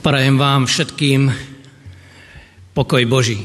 Prajem 0.00 0.40
vám 0.40 0.64
všetkým 0.64 1.28
pokoj 2.72 3.04
Boží. 3.04 3.44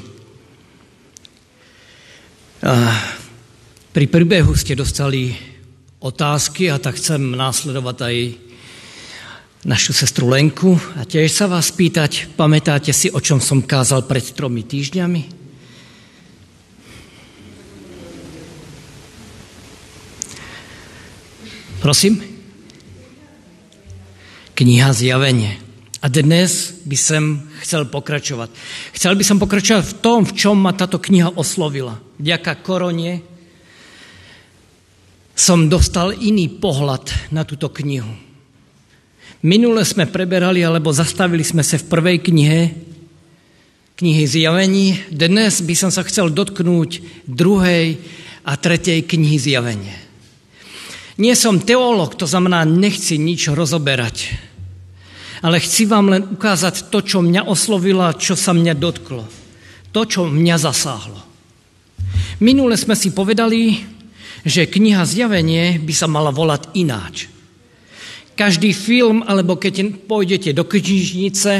Pri 3.91 4.05
príbehu 4.07 4.55
ste 4.55 4.79
dostali 4.79 5.35
otázky 5.99 6.71
a 6.71 6.79
tak 6.79 6.95
chcem 6.95 7.35
následovať 7.35 7.97
aj 8.07 8.15
našu 9.67 9.91
sestru 9.91 10.31
Lenku 10.31 10.79
a 10.95 11.03
tiež 11.03 11.27
sa 11.27 11.51
vás 11.51 11.75
pýtať, 11.75 12.31
pamätáte 12.39 12.95
si, 12.95 13.11
o 13.11 13.19
čom 13.19 13.43
som 13.43 13.59
kázal 13.59 14.07
pred 14.07 14.23
tromi 14.23 14.63
týždňami? 14.63 15.21
Prosím? 21.83 22.23
Kniha 24.55 24.95
Zjavenie. 24.95 25.64
A 26.05 26.09
dnes 26.13 26.85
by 26.85 26.93
som 26.93 27.49
chcel 27.65 27.89
pokračovať. 27.89 28.53
Chcel 28.93 29.17
by 29.17 29.25
som 29.25 29.41
pokračovať 29.41 29.81
v 29.89 29.97
tom, 30.05 30.21
v 30.21 30.37
čom 30.37 30.53
ma 30.53 30.69
táto 30.69 31.01
kniha 31.01 31.33
oslovila. 31.33 31.97
Vďaka 32.21 32.61
korone 32.61 33.25
som 35.33 35.65
dostal 35.65 36.13
iný 36.13 36.61
pohľad 36.61 37.33
na 37.33 37.41
túto 37.41 37.73
knihu. 37.73 38.13
Minule 39.41 39.81
sme 39.81 40.05
preberali, 40.05 40.61
alebo 40.61 40.93
zastavili 40.93 41.41
sme 41.41 41.65
sa 41.65 41.81
v 41.81 41.89
prvej 41.89 42.21
knihe, 42.21 42.61
knihy 43.97 44.23
Zjavení. 44.29 45.09
Dnes 45.09 45.57
by 45.65 45.73
som 45.73 45.89
sa 45.89 46.05
chcel 46.05 46.29
dotknúť 46.29 47.25
druhej 47.25 47.97
a 48.45 48.53
tretej 48.53 49.09
knihy 49.09 49.41
Zjavenie. 49.41 49.97
Nie 51.17 51.33
som 51.33 51.57
teolog, 51.57 52.13
to 52.13 52.29
znamená, 52.29 52.61
nechci 52.61 53.17
nič 53.17 53.49
rozoberať 53.49 54.44
ale 55.45 55.61
chci 55.61 55.85
vám 55.85 56.09
len 56.09 56.25
ukázať 56.33 56.89
to, 56.89 57.05
čo 57.05 57.21
mňa 57.21 57.45
oslovilo 57.45 58.01
a 58.01 58.17
čo 58.17 58.33
sa 58.33 58.49
mňa 58.49 58.73
dotklo. 58.73 59.29
To, 59.93 60.01
čo 60.01 60.25
mňa 60.25 60.55
zasáhlo. 60.57 61.21
Minule 62.41 62.73
sme 62.73 62.97
si 62.97 63.13
povedali, 63.13 63.77
že 64.41 64.65
kniha 64.65 65.05
Zjavenie 65.05 65.77
by 65.77 65.93
sa 65.93 66.09
mala 66.09 66.33
volať 66.33 66.73
ináč. 66.81 67.29
Každý 68.35 68.73
film, 68.73 69.23
alebo 69.23 69.55
keď 69.55 70.09
pôjdete 70.09 70.51
do 70.51 70.65
knižnice, 70.67 71.53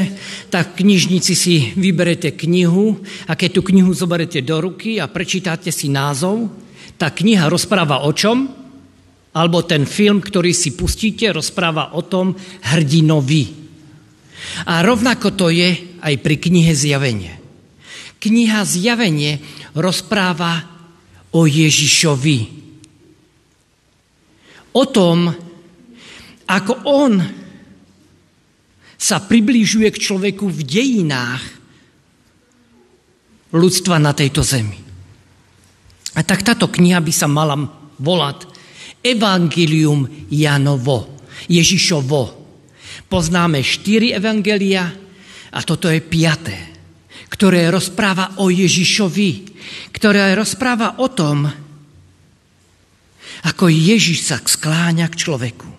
tak 0.52 0.74
v 0.74 0.84
knižnici 0.84 1.32
si 1.32 1.72
vyberete 1.72 2.36
knihu 2.36 3.00
a 3.30 3.38
keď 3.38 3.56
tú 3.56 3.60
knihu 3.70 3.94
zoberete 3.94 4.42
do 4.42 4.60
ruky 4.60 4.98
a 4.98 5.08
prečítate 5.08 5.70
si 5.70 5.88
názov, 5.88 6.52
tá 7.00 7.14
kniha 7.14 7.48
rozpráva 7.48 8.04
o 8.04 8.12
čom? 8.12 8.50
Alebo 9.32 9.64
ten 9.64 9.88
film, 9.88 10.20
ktorý 10.20 10.52
si 10.52 10.76
pustíte, 10.76 11.32
rozpráva 11.32 11.96
o 11.96 12.04
tom 12.04 12.36
hrdinovi. 12.66 13.65
A 14.66 14.82
rovnako 14.82 15.34
to 15.34 15.52
je 15.52 15.98
aj 16.00 16.14
pri 16.22 16.36
knihe 16.38 16.72
Zjavenie. 16.72 17.34
Kniha 18.20 18.64
Zjavenie 18.64 19.38
rozpráva 19.76 20.64
o 21.36 21.44
Ježišovi. 21.44 22.38
O 24.76 24.84
tom, 24.88 25.32
ako 26.46 26.72
on 26.84 27.12
sa 28.96 29.20
približuje 29.20 29.88
k 29.92 30.02
človeku 30.02 30.48
v 30.48 30.60
dejinách 30.64 31.44
ľudstva 33.52 34.00
na 34.00 34.16
tejto 34.16 34.40
zemi. 34.40 34.80
A 36.16 36.24
tak 36.24 36.44
táto 36.44 36.72
kniha 36.72 37.00
by 37.00 37.12
sa 37.12 37.28
mala 37.28 37.56
volať 38.00 38.48
Evangelium 39.04 40.08
Janovo, 40.32 41.20
Ježišovo. 41.46 42.35
Poznáme 43.06 43.60
štyri 43.60 44.16
evangelia 44.16 44.88
a 45.52 45.60
toto 45.62 45.92
je 45.92 46.00
piaté, 46.00 46.56
ktoré 47.28 47.68
rozpráva 47.68 48.40
o 48.40 48.48
Ježišovi, 48.48 49.60
ktoré 49.92 50.32
rozpráva 50.32 50.98
o 50.98 51.06
tom, 51.12 51.44
ako 53.46 53.70
Ježiš 53.70 54.32
sa 54.32 54.40
skláňa 54.40 55.06
k 55.12 55.20
človeku. 55.20 55.76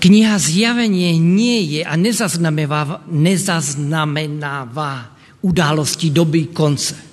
Kniha 0.00 0.40
Zjavenie 0.40 1.20
nie 1.20 1.76
je 1.76 1.84
a 1.84 1.92
nezaznamenáva, 1.92 3.04
nezaznamenáva 3.12 5.12
události 5.44 6.08
doby 6.08 6.56
konce. 6.56 7.09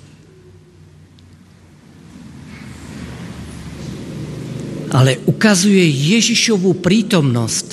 Ale 4.92 5.20
ukazuje 5.28 5.84
Ježišovú 5.84 6.78
prítomnosť 6.80 7.68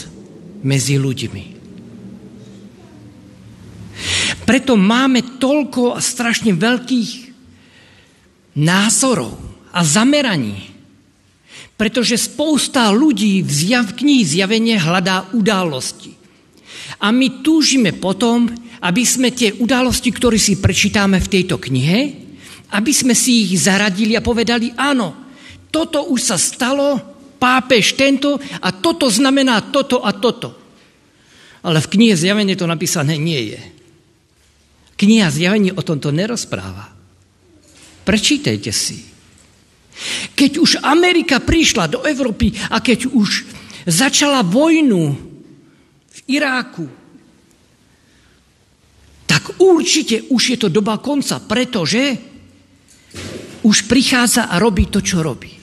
medzi 0.66 0.96
ľuďmi. 0.98 1.44
Preto 4.46 4.78
máme 4.78 5.42
toľko 5.42 5.98
strašne 5.98 6.54
veľkých 6.54 7.12
názorov 8.62 9.34
a 9.74 9.82
zameraní. 9.82 10.76
Pretože 11.76 12.16
spousta 12.16 12.88
ľudí 12.94 13.44
v 13.44 13.52
zjav, 13.52 13.98
knihy 14.00 14.24
zjavenie 14.24 14.80
hľadá 14.80 15.28
události. 15.36 16.16
A 17.04 17.12
my 17.12 17.44
túžime 17.44 17.92
potom, 17.92 18.48
aby 18.80 19.04
sme 19.04 19.36
tie 19.36 19.52
události, 19.52 20.14
ktoré 20.14 20.40
si 20.40 20.56
prečítame 20.62 21.20
v 21.20 21.32
tejto 21.32 21.60
knihe, 21.60 22.00
aby 22.72 22.92
sme 22.96 23.12
si 23.12 23.50
ich 23.50 23.60
zaradili 23.60 24.16
a 24.16 24.24
povedali, 24.24 24.72
áno, 24.78 25.25
toto 25.70 26.10
už 26.10 26.20
sa 26.22 26.38
stalo, 26.40 26.98
pápež 27.36 27.94
tento 27.94 28.40
a 28.40 28.70
toto 28.74 29.12
znamená 29.12 29.70
toto 29.70 30.02
a 30.02 30.16
toto. 30.16 30.56
Ale 31.66 31.82
v 31.82 31.92
knihe 31.98 32.16
zjavenie 32.18 32.54
to 32.58 32.70
napísané 32.70 33.18
nie 33.18 33.56
je. 33.56 33.62
Kniha 34.96 35.28
zjavenie 35.28 35.76
o 35.76 35.82
tomto 35.84 36.14
nerozpráva. 36.14 36.94
Prečítajte 38.06 38.72
si. 38.72 39.02
Keď 40.36 40.52
už 40.60 40.72
Amerika 40.84 41.42
prišla 41.42 41.90
do 41.90 42.00
Európy 42.04 42.54
a 42.70 42.84
keď 42.84 43.10
už 43.10 43.30
začala 43.88 44.44
vojnu 44.44 45.04
v 46.06 46.20
Iráku, 46.30 46.86
tak 49.26 49.58
určite 49.58 50.30
už 50.30 50.42
je 50.54 50.58
to 50.62 50.70
doba 50.70 51.02
konca, 51.02 51.42
pretože 51.42 52.18
už 53.66 53.90
prichádza 53.90 54.52
a 54.52 54.62
robí 54.62 54.86
to, 54.92 55.02
čo 55.02 55.26
robí. 55.26 55.55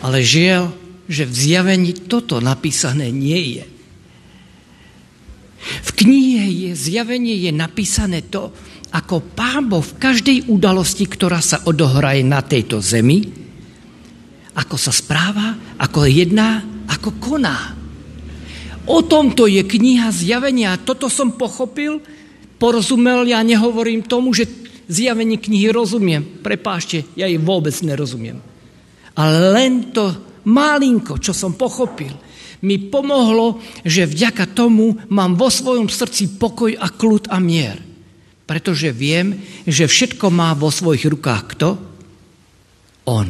Ale 0.00 0.24
žiaľ, 0.24 0.72
že 1.10 1.26
v 1.26 1.34
zjavení 1.34 1.92
toto 2.06 2.38
napísané 2.38 3.12
nie 3.12 3.60
je. 3.60 3.64
V 5.60 5.90
knihe 5.92 6.46
je, 6.48 6.70
zjavenie 6.72 7.36
je 7.36 7.52
napísané 7.52 8.24
to, 8.24 8.54
ako 8.90 9.22
Pán 9.36 9.68
Boh 9.70 9.84
v 9.84 9.98
každej 10.00 10.50
udalosti, 10.50 11.04
ktorá 11.06 11.38
sa 11.44 11.62
odohraje 11.68 12.24
na 12.24 12.40
tejto 12.42 12.80
zemi, 12.82 13.22
ako 14.56 14.76
sa 14.80 14.90
správa, 14.90 15.54
ako 15.78 16.08
jedná, 16.10 16.64
ako 16.90 17.10
koná. 17.22 17.76
O 18.90 19.04
tomto 19.06 19.46
je 19.46 19.62
kniha 19.62 20.10
zjavenia. 20.10 20.80
Toto 20.80 21.06
som 21.06 21.38
pochopil, 21.38 22.02
porozumel, 22.58 23.28
ja 23.30 23.38
nehovorím 23.46 24.02
tomu, 24.02 24.34
že 24.34 24.50
zjavenie 24.90 25.38
knihy 25.38 25.70
rozumiem. 25.70 26.42
Prepášte, 26.42 27.06
ja 27.14 27.30
jej 27.30 27.38
vôbec 27.38 27.76
nerozumiem. 27.86 28.49
Ale 29.20 29.52
len 29.52 29.92
to 29.92 30.08
malinko, 30.48 31.20
čo 31.20 31.36
som 31.36 31.52
pochopil, 31.52 32.16
mi 32.64 32.76
pomohlo, 32.76 33.60
že 33.84 34.08
vďaka 34.08 34.52
tomu 34.52 34.96
mám 35.12 35.36
vo 35.36 35.48
svojom 35.52 35.88
srdci 35.88 36.40
pokoj 36.40 36.72
a 36.76 36.88
kľud 36.88 37.28
a 37.32 37.36
mier. 37.40 37.80
Pretože 38.44 38.92
viem, 38.92 39.40
že 39.64 39.88
všetko 39.88 40.28
má 40.32 40.52
vo 40.56 40.72
svojich 40.72 41.08
rukách 41.08 41.42
kto? 41.56 41.68
On. 43.08 43.28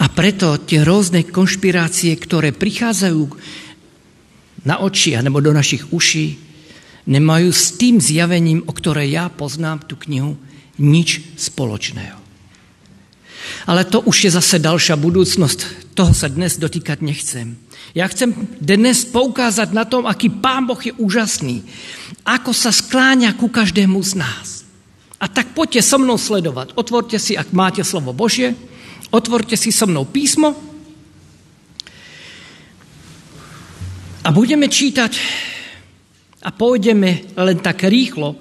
A 0.00 0.04
preto 0.08 0.56
tie 0.60 0.80
rôzne 0.80 1.24
konšpirácie, 1.28 2.16
ktoré 2.16 2.56
prichádzajú 2.56 3.22
na 4.68 4.80
oči 4.84 5.16
alebo 5.16 5.40
do 5.40 5.52
našich 5.52 5.88
uší, 5.92 6.36
nemajú 7.08 7.48
s 7.52 7.76
tým 7.80 8.00
zjavením, 8.00 8.64
o 8.68 8.72
ktoré 8.72 9.08
ja 9.08 9.32
poznám 9.32 9.88
tú 9.88 9.96
knihu, 10.08 10.36
nič 10.76 11.36
spoločného. 11.40 12.19
Ale 13.66 13.86
to 13.86 14.02
už 14.02 14.28
je 14.28 14.30
zase 14.32 14.62
ďalšia 14.62 14.96
budúcnosť. 14.98 15.92
Toho 15.94 16.12
sa 16.14 16.30
dnes 16.30 16.56
dotýkať 16.56 17.02
nechcem. 17.04 17.58
Ja 17.92 18.06
chcem 18.06 18.32
dnes 18.62 19.02
poukázať 19.08 19.74
na 19.74 19.82
tom, 19.82 20.06
aký 20.06 20.30
Pán 20.30 20.70
Boh 20.70 20.78
je 20.78 20.94
úžasný. 20.94 21.66
Ako 22.22 22.54
sa 22.54 22.70
skláňa 22.70 23.34
ku 23.34 23.50
každému 23.50 23.98
z 24.00 24.22
nás. 24.22 24.62
A 25.20 25.28
tak 25.28 25.52
poďte 25.52 25.84
so 25.84 26.00
mnou 26.00 26.16
sledovať. 26.16 26.72
Otvorte 26.78 27.20
si, 27.20 27.36
ak 27.36 27.52
máte 27.52 27.84
slovo 27.84 28.16
Božie, 28.16 28.56
otvorte 29.12 29.58
si 29.58 29.68
so 29.74 29.84
mnou 29.84 30.08
písmo 30.08 30.56
a 34.24 34.28
budeme 34.32 34.70
čítať 34.70 35.12
a 36.40 36.48
pôjdeme 36.54 37.36
len 37.36 37.58
tak 37.60 37.84
rýchlo 37.84 38.38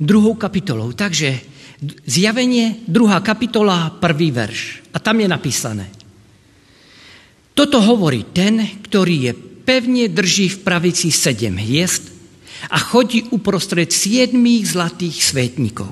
druhou 0.00 0.34
kapitolou. 0.34 0.96
Takže 0.96 1.28
Zjavenie, 1.80 2.84
druhá 2.84 3.24
kapitola, 3.24 3.96
prvý 3.96 4.28
verš. 4.28 4.84
A 4.92 5.00
tam 5.00 5.16
je 5.16 5.28
napísané. 5.28 5.88
Toto 7.56 7.80
hovorí 7.80 8.28
ten, 8.36 8.84
ktorý 8.84 9.16
je 9.28 9.32
pevne 9.64 10.12
drží 10.12 10.52
v 10.52 10.58
pravici 10.60 11.08
sedem 11.08 11.56
hviezd 11.56 12.12
a 12.68 12.76
chodí 12.76 13.24
uprostred 13.32 13.88
siedmých 13.88 14.76
zlatých 14.76 15.16
svetníkov. 15.24 15.88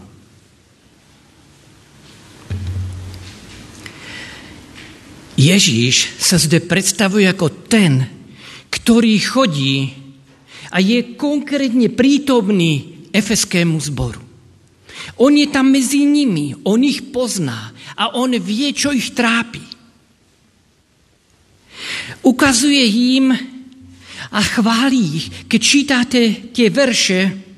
Ježíš 5.38 6.19
sa 6.19 6.37
zde 6.37 6.61
predstavuje 6.67 7.25
ako 7.31 7.70
ten, 7.70 8.11
ktorý 8.69 9.17
chodí 9.23 9.94
a 10.69 10.82
je 10.82 11.17
konkrétne 11.17 11.88
prítomný 11.94 13.06
efeskému 13.14 13.79
zboru. 13.81 14.28
On 15.19 15.33
je 15.35 15.47
tam 15.50 15.71
medzi 15.73 16.05
nimi, 16.05 16.55
on 16.62 16.81
ich 16.83 17.11
pozná 17.11 17.75
a 17.99 18.15
on 18.15 18.31
vie, 18.39 18.71
čo 18.73 18.95
ich 18.95 19.15
trápi. 19.15 19.62
Ukazuje 22.23 22.85
im 23.19 23.33
a 24.29 24.41
chválí 24.43 25.03
ich. 25.23 25.27
Keď 25.47 25.61
čítate 25.62 26.21
tie 26.50 26.69
verše, 26.69 27.49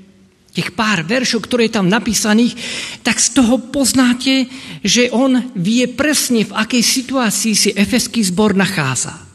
těch 0.50 0.75
pár 0.75 1.06
veršov, 1.06 1.46
ktoré 1.46 1.70
je 1.70 1.78
tam 1.78 1.87
napísaných, 1.87 2.58
tak 3.06 3.22
z 3.22 3.38
toho 3.38 3.70
poznáte, 3.70 4.50
že 4.82 5.08
on 5.14 5.54
vie 5.54 5.87
presne, 5.87 6.42
v 6.42 6.56
akej 6.58 6.82
situácii 6.82 7.54
si 7.54 7.70
efeský 7.70 8.20
zbor 8.26 8.58
nachádza. 8.58 9.29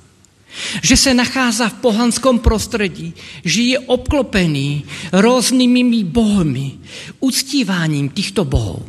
Že 0.80 0.96
se 0.98 1.12
nachádza 1.14 1.70
v 1.70 1.80
pohanskom 1.84 2.40
prostredí, 2.40 3.12
že 3.44 3.76
je 3.76 3.78
obklopený 3.80 4.88
rôznymi 5.12 6.04
bohmi, 6.08 6.80
uctíváním 7.20 8.10
týchto 8.10 8.48
bohov. 8.48 8.88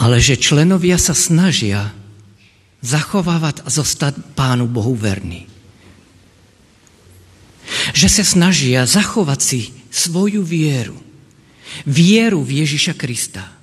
Ale 0.00 0.16
že 0.16 0.40
členovia 0.40 0.96
sa 0.96 1.12
snažia 1.12 1.92
zachovávať 2.80 3.64
a 3.64 3.68
zostať 3.68 4.32
Pánu 4.32 4.64
Bohu 4.64 4.96
verný. 4.96 5.44
Že 7.92 8.08
sa 8.08 8.24
snažia 8.24 8.88
zachovať 8.88 9.40
si 9.40 9.60
svoju 9.92 10.40
vieru. 10.40 10.96
Vieru 11.84 12.40
v 12.40 12.64
Ježiša 12.64 12.96
Krista. 12.96 13.59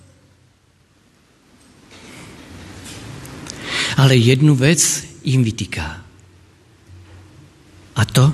Ale 3.97 4.13
jednu 4.13 4.53
vec 4.53 4.79
im 5.25 5.41
vytýká. 5.41 5.88
A 7.97 8.01
to, 8.05 8.25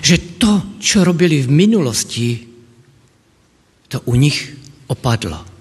že 0.00 0.40
to, 0.40 0.80
čo 0.80 1.04
robili 1.04 1.44
v 1.44 1.52
minulosti, 1.52 2.28
to 3.88 4.00
u 4.08 4.16
nich 4.16 4.48
opadlo 4.88 5.58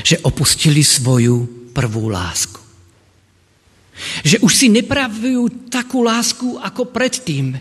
že 0.00 0.24
opustili 0.24 0.80
svoju 0.80 1.68
prvú 1.76 2.08
lásku. 2.08 2.60
Že 4.24 4.40
už 4.40 4.52
si 4.56 4.66
nepravujú 4.72 5.68
takú 5.68 6.00
lásku 6.00 6.56
ako 6.56 6.88
predtým. 6.88 7.52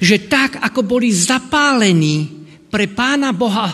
Že 0.00 0.16
tak, 0.32 0.50
ako 0.64 0.80
boli 0.80 1.12
zapálení 1.12 2.48
pre 2.72 2.88
Pána 2.88 3.36
Boha 3.36 3.68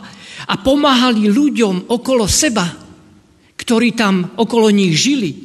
a 0.50 0.54
pomáhali 0.58 1.30
ľuďom 1.30 1.86
okolo 1.86 2.26
seba, 2.26 2.66
ktorí 3.60 3.92
tam 3.92 4.32
okolo 4.40 4.72
nich 4.72 4.96
žili, 4.96 5.36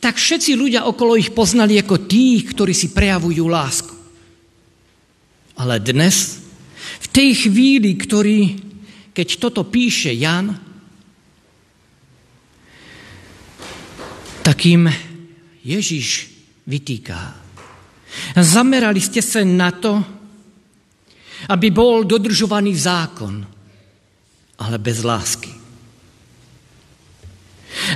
tak 0.00 0.16
všetci 0.16 0.56
ľudia 0.56 0.88
okolo 0.88 1.20
ich 1.20 1.36
poznali 1.36 1.76
ako 1.76 2.08
tých, 2.08 2.56
ktorí 2.56 2.72
si 2.72 2.90
prejavujú 2.96 3.44
lásku. 3.44 3.94
Ale 5.60 5.76
dnes, 5.78 6.40
v 7.04 7.06
tej 7.12 7.30
chvíli, 7.46 7.92
ktorý, 7.94 8.56
keď 9.12 9.28
toto 9.36 9.68
píše 9.68 10.16
Jan, 10.16 10.56
takým 14.42 14.88
Ježíš 15.62 16.32
vytýká. 16.66 17.20
Zamerali 18.40 18.98
ste 18.98 19.22
sa 19.22 19.44
na 19.46 19.70
to, 19.70 20.02
aby 21.52 21.68
bol 21.70 22.02
dodržovaný 22.02 22.74
zákon, 22.74 23.44
ale 24.58 24.76
bez 24.82 25.06
lásky. 25.06 25.61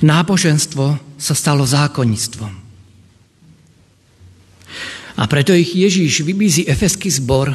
Náboženstvo 0.02 0.84
sa 1.16 1.34
stalo 1.36 1.64
zákonnictvom. 1.64 2.52
A 5.16 5.22
preto 5.24 5.56
ich 5.56 5.72
Ježíš 5.72 6.20
vybízi 6.20 6.68
efeský 6.68 7.08
zbor, 7.08 7.48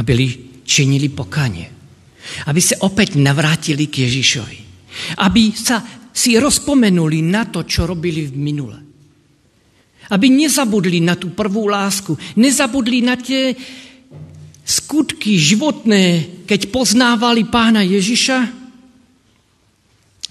aby 0.00 0.12
činili 0.64 1.12
pokanie. 1.12 1.68
Aby 2.48 2.60
sa 2.64 2.80
opäť 2.80 3.20
navrátili 3.20 3.92
k 3.92 4.08
Ježíšovi. 4.08 4.58
Aby 5.20 5.52
sa 5.52 5.84
si 6.14 6.40
rozpomenuli 6.40 7.20
na 7.20 7.44
to, 7.44 7.68
čo 7.68 7.84
robili 7.84 8.24
v 8.24 8.32
minule. 8.32 8.78
Aby 10.08 10.32
nezabudli 10.32 11.04
na 11.04 11.16
tú 11.16 11.36
prvú 11.36 11.68
lásku, 11.68 12.16
nezabudli 12.40 13.04
na 13.04 13.20
tie 13.20 13.52
skutky 14.64 15.36
životné, 15.36 16.04
keď 16.48 16.72
poznávali 16.72 17.44
pána 17.44 17.84
Ježiša, 17.84 18.63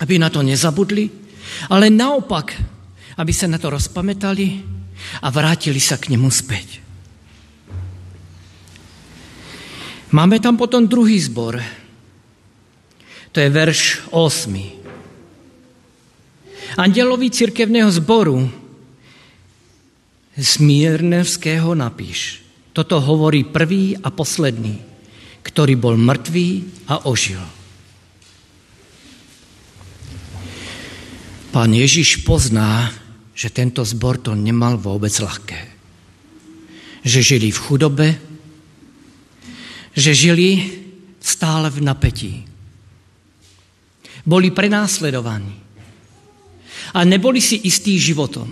aby 0.01 0.17
na 0.17 0.33
to 0.33 0.41
nezabudli, 0.41 1.05
ale 1.69 1.93
naopak, 1.93 2.57
aby 3.19 3.33
sa 3.35 3.45
na 3.45 3.61
to 3.61 3.69
rozpamätali 3.69 4.65
a 5.21 5.29
vrátili 5.29 5.77
sa 5.77 6.01
k 6.01 6.15
nemu 6.15 6.31
späť. 6.31 6.81
Máme 10.13 10.37
tam 10.37 10.53
potom 10.57 10.85
druhý 10.85 11.17
zbor. 11.17 11.57
To 13.33 13.37
je 13.41 13.49
verš 13.49 14.13
8. 14.13 16.77
Andelovi 16.77 17.33
cirkevného 17.33 17.89
zboru 17.89 18.45
z 20.37 20.51
Mírnevského 20.61 21.73
napíš. 21.73 22.45
Toto 22.73 22.97
hovorí 22.97 23.45
prvý 23.45 23.93
a 24.01 24.09
posledný, 24.09 24.81
ktorý 25.45 25.77
bol 25.77 25.93
mŕtvý 25.97 26.47
a 26.89 27.05
ožil. 27.09 27.41
Pán 31.53 31.69
Ježiš 31.69 32.25
pozná, 32.25 32.89
že 33.37 33.53
tento 33.53 33.85
zbor 33.85 34.17
to 34.17 34.33
nemal 34.33 34.73
vôbec 34.73 35.13
ľahké. 35.13 35.61
Že 37.05 37.19
žili 37.21 37.53
v 37.53 37.61
chudobe, 37.61 38.07
že 39.93 40.17
žili 40.17 40.81
stále 41.21 41.69
v 41.69 41.85
napätí. 41.85 42.33
Boli 44.25 44.49
prenásledovaní 44.49 45.53
a 46.97 47.05
neboli 47.05 47.37
si 47.37 47.61
istí 47.69 48.01
životom. 48.01 48.49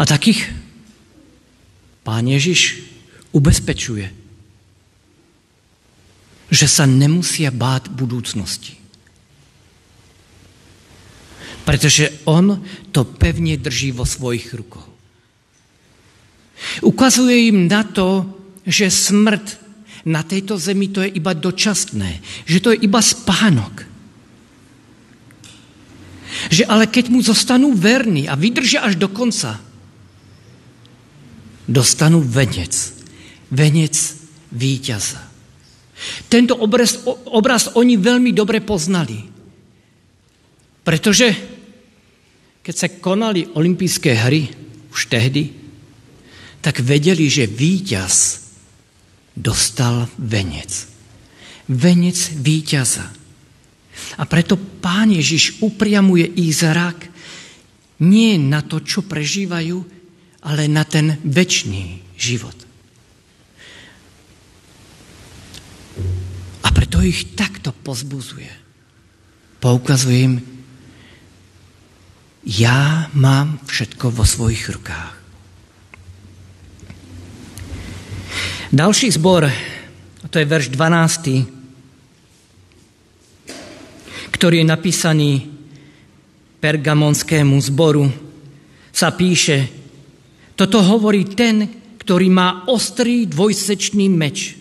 A 0.00 0.02
takých 0.08 0.48
pán 2.00 2.24
Ježiš 2.24 2.80
ubezpečuje, 3.36 4.08
že 6.48 6.66
sa 6.68 6.88
nemusia 6.88 7.52
báť 7.52 7.92
budúcnosti. 7.92 8.81
Pretože 11.62 12.10
on 12.26 12.58
to 12.90 13.06
pevne 13.06 13.54
drží 13.54 13.94
vo 13.94 14.02
svojich 14.02 14.50
rukou. 14.54 14.82
Ukazuje 16.82 17.50
im 17.50 17.66
na 17.66 17.82
to, 17.82 18.26
že 18.66 18.90
smrt 18.90 19.58
na 20.02 20.22
tejto 20.26 20.58
zemi 20.58 20.90
to 20.90 21.02
je 21.02 21.14
iba 21.14 21.34
dočasné, 21.34 22.22
že 22.46 22.58
to 22.58 22.74
je 22.74 22.82
iba 22.82 22.98
spánok. 22.98 23.86
Že 26.50 26.66
ale 26.66 26.90
keď 26.90 27.12
mu 27.12 27.22
zostanú 27.22 27.74
verní 27.74 28.26
a 28.26 28.34
vydržia 28.34 28.82
až 28.82 28.98
do 28.98 29.06
konca, 29.06 29.62
dostanú 31.68 32.18
venec. 32.18 32.74
Venec 33.52 33.94
víťaza. 34.50 35.22
Tento 36.26 36.58
obraz, 36.58 36.98
obraz 37.30 37.70
oni 37.78 37.94
veľmi 37.94 38.34
dobre 38.34 38.58
poznali. 38.58 39.22
Pretože 40.82 41.51
keď 42.62 42.74
sa 42.74 42.88
konali 42.88 43.50
olympijské 43.58 44.14
hry 44.14 44.46
už 44.94 45.10
tehdy, 45.10 45.50
tak 46.62 46.78
vedeli, 46.78 47.26
že 47.26 47.50
víťaz 47.50 48.38
dostal 49.34 50.06
venec. 50.14 50.70
Venec 51.66 52.18
víťaza. 52.38 53.10
A 54.18 54.22
preto 54.30 54.54
Pán 54.56 55.10
Ježiš 55.10 55.58
upriamuje 55.58 56.26
ich 56.38 56.54
zrak 56.62 57.10
nie 58.02 58.38
na 58.38 58.62
to, 58.62 58.82
čo 58.82 59.06
prežívajú, 59.06 59.78
ale 60.42 60.66
na 60.66 60.82
ten 60.82 61.18
väčší 61.22 62.02
život. 62.18 62.54
A 66.62 66.68
preto 66.74 66.98
ich 67.02 67.34
takto 67.38 67.70
pozbuzuje. 67.70 68.50
Poukazuje 69.62 70.18
im, 70.18 70.34
ja 72.42 73.06
mám 73.14 73.62
všetko 73.66 74.10
vo 74.10 74.24
svojich 74.26 74.66
rukách. 74.70 75.14
Další 78.72 79.12
zbor, 79.12 79.52
to 80.32 80.36
je 80.40 80.46
verš 80.48 80.72
12. 80.72 81.62
ktorý 84.32 84.64
je 84.64 84.72
napísaný 84.74 85.30
pergamonskému 86.58 87.54
zboru, 87.62 88.10
sa 88.90 89.14
píše, 89.14 89.70
toto 90.58 90.82
hovorí 90.82 91.30
ten, 91.30 91.62
ktorý 92.02 92.26
má 92.26 92.66
ostrý 92.66 93.30
dvojsečný 93.30 94.10
meč. 94.10 94.58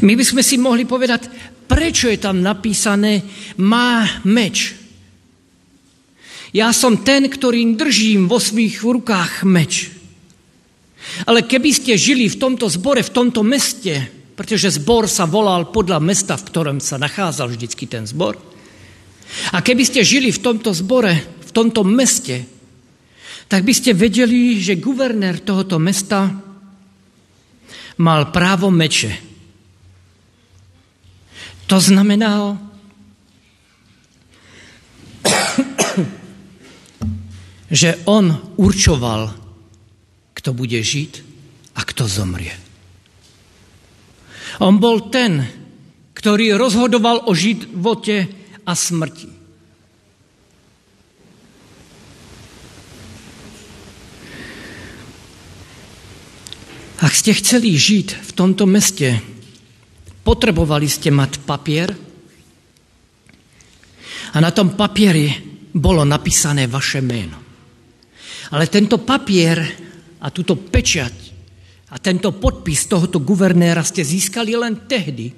My 0.00 0.16
by 0.16 0.24
sme 0.24 0.40
si 0.40 0.56
mohli 0.56 0.88
povedať, 0.88 1.28
prečo 1.68 2.08
je 2.08 2.16
tam 2.16 2.40
napísané 2.40 3.20
má 3.60 4.08
meč. 4.24 4.77
Ja 6.52 6.72
som 6.72 7.04
ten, 7.04 7.28
ktorým 7.28 7.76
držím 7.76 8.24
vo 8.24 8.40
svých 8.40 8.80
rukách 8.80 9.44
meč. 9.44 9.92
Ale 11.28 11.44
keby 11.44 11.70
ste 11.72 12.00
žili 12.00 12.28
v 12.28 12.40
tomto 12.40 12.68
zbore, 12.72 13.04
v 13.04 13.14
tomto 13.14 13.44
meste, 13.44 14.08
pretože 14.38 14.78
zbor 14.80 15.10
sa 15.10 15.26
volal 15.26 15.68
podľa 15.68 15.98
mesta, 15.98 16.38
v 16.38 16.46
ktorom 16.46 16.78
sa 16.78 16.96
nachádzal 16.96 17.52
vždycky 17.52 17.84
ten 17.90 18.06
zbor. 18.08 18.38
A 19.52 19.60
keby 19.60 19.84
ste 19.84 20.06
žili 20.06 20.32
v 20.32 20.40
tomto 20.40 20.72
zbore, 20.72 21.12
v 21.20 21.50
tomto 21.52 21.84
meste, 21.84 22.48
tak 23.48 23.64
by 23.64 23.72
ste 23.72 23.96
vedeli, 23.96 24.60
že 24.60 24.80
guvernér 24.80 25.40
tohoto 25.40 25.80
mesta 25.80 26.28
mal 27.98 28.28
právo 28.32 28.68
meče. 28.68 29.12
To 31.68 31.76
znamená, 31.76 32.56
že 37.68 38.00
on 38.08 38.56
určoval, 38.56 39.32
kto 40.32 40.50
bude 40.56 40.80
žiť 40.80 41.12
a 41.76 41.84
kto 41.84 42.08
zomrie. 42.08 42.56
On 44.64 44.80
bol 44.80 45.12
ten, 45.12 45.44
ktorý 46.16 46.56
rozhodoval 46.56 47.28
o 47.28 47.32
živote 47.36 48.26
a 48.66 48.72
smrti. 48.72 49.30
Ak 56.98 57.14
ste 57.14 57.30
chceli 57.30 57.78
žiť 57.78 58.26
v 58.26 58.30
tomto 58.34 58.66
meste, 58.66 59.22
potrebovali 60.26 60.90
ste 60.90 61.14
mať 61.14 61.46
papier 61.46 61.94
a 64.34 64.36
na 64.42 64.50
tom 64.50 64.74
papieri 64.74 65.30
bolo 65.70 66.02
napísané 66.02 66.66
vaše 66.66 66.98
meno. 66.98 67.47
Ale 68.48 68.64
tento 68.72 68.96
papier 69.00 69.60
a 70.18 70.32
túto 70.32 70.56
pečať 70.56 71.14
a 71.92 71.96
tento 72.00 72.32
podpis 72.36 72.88
tohoto 72.88 73.20
guvernéra 73.20 73.84
ste 73.84 74.04
získali 74.04 74.56
len 74.56 74.88
tehdy, 74.88 75.32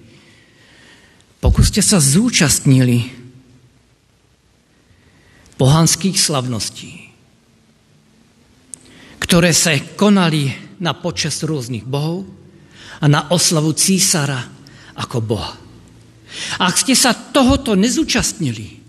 pokud 1.38 1.62
ste 1.62 1.82
sa 1.82 1.98
zúčastnili 1.98 3.06
pohanských 5.60 6.16
slavností, 6.16 7.12
ktoré 9.20 9.52
sa 9.52 9.76
konali 9.94 10.50
na 10.80 10.96
počas 10.96 11.44
rôznych 11.44 11.84
bohov 11.84 12.24
a 13.00 13.06
na 13.06 13.28
oslavu 13.28 13.76
císara 13.76 14.40
ako 14.96 15.18
boha. 15.20 15.54
Ak 16.62 16.80
ste 16.80 16.96
sa 16.96 17.12
tohoto 17.12 17.76
nezúčastnili, 17.76 18.79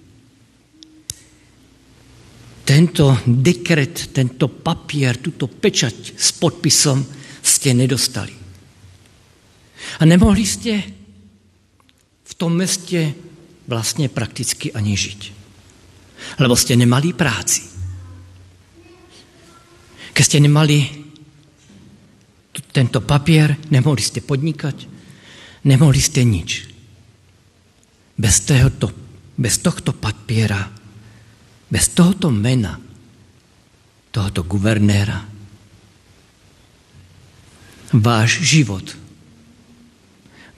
tento 2.72 3.20
dekret, 3.28 4.16
tento 4.16 4.48
papier, 4.48 5.20
túto 5.20 5.52
pečať 5.52 6.16
s 6.16 6.32
podpisom 6.32 7.04
ste 7.44 7.76
nedostali. 7.76 8.32
A 10.00 10.08
nemohli 10.08 10.48
ste 10.48 10.80
v 12.24 12.34
tom 12.40 12.56
meste 12.56 13.12
vlastne 13.68 14.08
prakticky 14.08 14.72
ani 14.72 14.96
žiť. 14.96 15.22
Lebo 16.40 16.56
ste 16.56 16.80
nemali 16.80 17.12
práci. 17.12 17.68
Keď 20.16 20.24
ste 20.24 20.40
nemali 20.40 20.80
tento 22.72 23.04
papier, 23.04 23.52
nemohli 23.68 24.00
ste 24.00 24.24
podnikať, 24.24 24.88
nemohli 25.68 26.00
ste 26.00 26.24
nič. 26.24 26.72
Bez 28.16 28.48
tohoto, 28.48 28.88
bez 29.36 29.60
tohto 29.60 29.92
papiera, 29.92 30.80
bez 31.72 31.96
tohoto 31.96 32.28
mena, 32.28 32.76
tohoto 34.12 34.44
guvernéra, 34.44 35.24
váš 37.96 38.44
život 38.44 38.84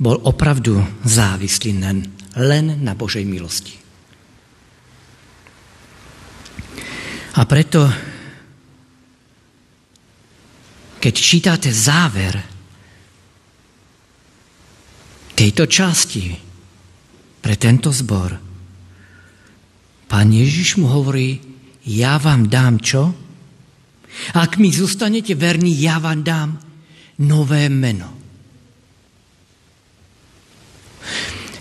bol 0.01 0.17
opravdu 0.25 0.81
závislý 1.05 1.77
len, 1.77 2.01
len 2.35 2.81
na 2.81 2.97
Božej 2.97 3.23
milosti. 3.23 3.77
A 7.33 7.41
preto, 7.49 7.87
keď 11.01 11.13
čítate 11.13 11.69
záver 11.73 12.35
tejto 15.33 15.65
časti 15.65 16.29
pre 17.41 17.55
tento 17.57 17.89
zbor, 17.89 18.42
pán 20.13 20.29
Ježiš 20.29 20.77
mu 20.77 20.85
hovorí, 20.93 21.41
ja 21.89 22.21
vám 22.21 22.45
dám 22.45 22.77
čo? 22.77 23.09
Ak 24.37 24.61
mi 24.61 24.69
zostanete 24.69 25.33
verní, 25.33 25.73
ja 25.73 25.97
vám 25.97 26.21
dám 26.21 26.53
nové 27.25 27.65
meno. 27.65 28.13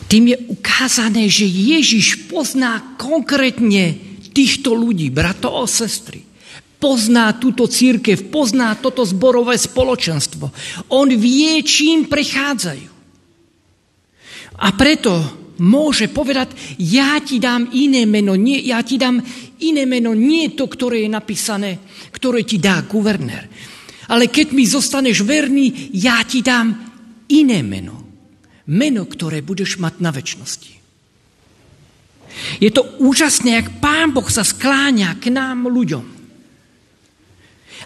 Tým 0.04 0.36
je 0.36 0.38
ukázané, 0.52 1.32
že 1.32 1.48
Ježiš 1.48 2.28
pozná 2.28 3.00
konkrétne 3.00 3.96
týchto 4.36 4.76
ľudí, 4.76 5.08
bratov 5.08 5.64
a 5.64 5.64
sestry. 5.64 6.20
Pozná 6.76 7.32
túto 7.40 7.64
církev, 7.64 8.28
pozná 8.28 8.76
toto 8.76 9.00
zborové 9.08 9.56
spoločenstvo. 9.56 10.52
On 10.92 11.08
vie, 11.08 11.56
čím 11.64 12.04
prechádzajú. 12.04 12.90
A 14.60 14.68
preto 14.76 15.41
môže 15.60 16.08
povedať, 16.08 16.78
ja 16.80 17.20
ti 17.20 17.36
dám 17.36 17.68
iné 17.76 18.08
meno, 18.08 18.38
nie, 18.38 18.62
ja 18.64 18.80
ti 18.80 18.96
dám 18.96 19.20
iné 19.60 19.84
meno, 19.84 20.16
nie 20.16 20.54
to, 20.56 20.70
ktoré 20.70 21.04
je 21.04 21.10
napísané, 21.12 21.70
ktoré 22.14 22.46
ti 22.46 22.56
dá 22.56 22.80
guvernér 22.86 23.48
ale 24.12 24.28
keď 24.28 24.52
mi 24.52 24.68
zostaneš 24.68 25.24
verný, 25.24 25.92
ja 25.96 26.20
ti 26.28 26.44
dám 26.44 26.76
iné 27.32 27.64
meno. 27.64 27.96
Meno, 28.68 29.08
ktoré 29.08 29.40
budeš 29.40 29.80
mať 29.80 29.94
na 30.04 30.12
väčšnosti. 30.12 30.72
Je 32.60 32.70
to 32.72 32.84
úžasné, 33.00 33.56
jak 33.56 33.80
Pán 33.80 34.12
Boh 34.12 34.28
sa 34.28 34.44
skláňa 34.44 35.16
k 35.16 35.32
nám 35.32 35.64
ľuďom. 35.64 36.04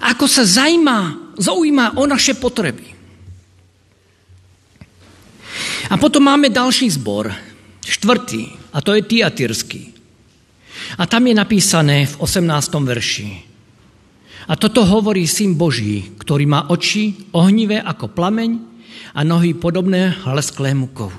Ako 0.03 0.27
sa 0.27 0.43
zajímá, 0.43 1.33
zaujíma 1.39 1.95
o 1.99 2.05
naše 2.05 2.35
potreby. 2.35 2.95
A 5.89 5.95
potom 5.97 6.27
máme 6.27 6.51
ďalší 6.51 6.91
zbor, 6.91 7.31
štvrtý, 7.87 8.75
a 8.75 8.83
to 8.83 8.99
je 8.99 9.07
Tiatyrský. 9.07 9.83
A 10.99 11.07
tam 11.07 11.31
je 11.31 11.35
napísané 11.39 12.11
v 12.11 12.15
18. 12.19 12.43
verši. 12.83 13.31
A 14.47 14.55
toto 14.55 14.83
hovorí 14.87 15.27
syn 15.27 15.55
Boží, 15.55 16.19
ktorý 16.19 16.47
má 16.47 16.71
oči 16.71 17.31
ohnivé 17.35 17.83
ako 17.83 18.11
plameň 18.15 18.51
a 19.15 19.21
nohy 19.27 19.55
podobné 19.55 20.15
hlesklému 20.23 20.91
kovu. 20.95 21.19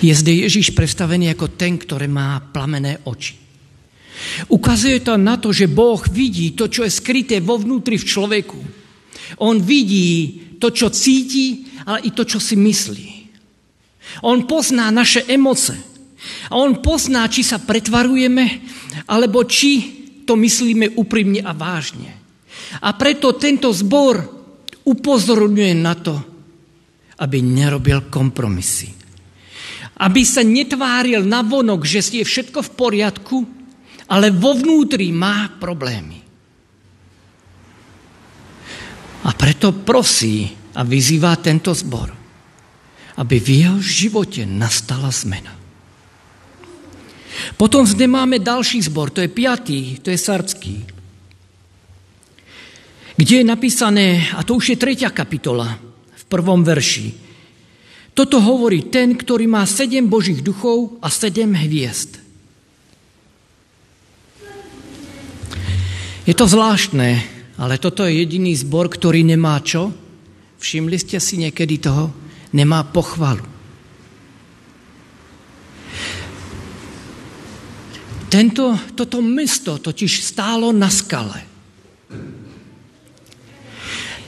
Je 0.00 0.16
zde 0.16 0.32
Ježíš 0.48 0.72
predstavený 0.72 1.36
ako 1.36 1.52
ten, 1.60 1.76
ktorý 1.76 2.08
má 2.08 2.40
plamené 2.40 3.04
oči. 3.04 3.36
Ukazuje 4.48 5.04
to 5.04 5.20
na 5.20 5.36
to, 5.36 5.52
že 5.52 5.68
Boh 5.68 6.00
vidí 6.08 6.56
to, 6.56 6.72
čo 6.72 6.88
je 6.88 6.92
skryté 6.92 7.44
vo 7.44 7.60
vnútri 7.60 8.00
v 8.00 8.08
človeku. 8.08 8.79
On 9.38 9.54
vidí 9.62 10.42
to, 10.58 10.74
čo 10.74 10.90
cíti, 10.90 11.70
ale 11.86 12.08
i 12.08 12.10
to, 12.10 12.26
čo 12.26 12.42
si 12.42 12.58
myslí. 12.58 13.08
On 14.26 14.42
pozná 14.44 14.90
naše 14.90 15.24
emoce. 15.30 15.78
A 16.50 16.58
on 16.58 16.82
pozná, 16.82 17.30
či 17.30 17.46
sa 17.46 17.62
pretvarujeme, 17.62 18.60
alebo 19.08 19.46
či 19.46 20.00
to 20.26 20.36
myslíme 20.36 20.98
úprimne 20.98 21.40
a 21.40 21.56
vážne. 21.56 22.12
A 22.84 22.92
preto 22.94 23.34
tento 23.38 23.72
zbor 23.72 24.20
upozorňuje 24.84 25.74
na 25.78 25.94
to, 25.96 26.14
aby 27.20 27.38
nerobil 27.40 28.08
kompromisy. 28.12 28.92
Aby 30.00 30.24
sa 30.24 30.40
netváril 30.40 31.24
na 31.24 31.44
vonok, 31.44 31.84
že 31.84 32.20
je 32.20 32.24
všetko 32.24 32.64
v 32.64 32.70
poriadku, 32.76 33.38
ale 34.10 34.32
vo 34.32 34.56
vnútri 34.56 35.12
má 35.12 35.48
problémy. 35.60 36.18
A 39.20 39.29
preto 39.40 39.72
prosí 39.72 40.52
a 40.76 40.84
vyzýva 40.84 41.32
tento 41.40 41.72
zbor, 41.72 42.12
aby 43.16 43.36
v 43.40 43.48
jeho 43.64 43.80
živote 43.80 44.44
nastala 44.44 45.08
zmena. 45.08 45.56
Potom 47.56 47.88
zde 47.88 48.04
máme 48.04 48.36
další 48.36 48.84
zbor, 48.84 49.08
to 49.08 49.24
je 49.24 49.32
piatý, 49.32 49.96
to 50.04 50.12
je 50.12 50.18
sardský. 50.20 50.76
Kde 53.16 53.34
je 53.40 53.44
napísané, 53.48 54.28
a 54.36 54.44
to 54.44 54.60
už 54.60 54.76
je 54.76 54.76
tretia 54.76 55.08
kapitola, 55.08 55.80
v 56.12 56.24
prvom 56.28 56.60
verši. 56.60 57.16
Toto 58.12 58.44
hovorí 58.44 58.92
ten, 58.92 59.16
ktorý 59.16 59.48
má 59.48 59.64
sedem 59.64 60.04
božích 60.04 60.44
duchov 60.44 61.00
a 61.00 61.08
sedem 61.08 61.56
hviezd. 61.56 62.20
Je 66.28 66.36
to 66.36 66.44
zvláštne, 66.44 67.39
ale 67.60 67.76
toto 67.76 68.08
je 68.08 68.24
jediný 68.24 68.56
zbor, 68.56 68.88
ktorý 68.88 69.20
nemá 69.20 69.60
čo? 69.60 69.92
Všimli 70.56 70.96
ste 70.96 71.20
si 71.20 71.36
niekedy 71.36 71.76
toho? 71.76 72.08
Nemá 72.56 72.88
pochvalu. 72.88 73.44
Tento, 78.30 78.78
toto 78.96 79.20
mesto 79.20 79.76
totiž 79.76 80.24
stálo 80.24 80.72
na 80.72 80.88
skale. 80.88 81.44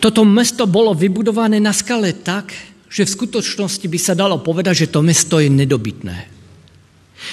Toto 0.02 0.26
mesto 0.26 0.66
bolo 0.66 0.92
vybudované 0.92 1.62
na 1.62 1.70
skale 1.70 2.10
tak, 2.20 2.50
že 2.90 3.06
v 3.06 3.14
skutočnosti 3.14 3.86
by 3.86 3.98
sa 4.02 4.18
dalo 4.18 4.42
povedať, 4.42 4.84
že 4.84 4.92
to 4.92 5.00
mesto 5.00 5.38
je 5.38 5.46
nedobytné. 5.46 6.18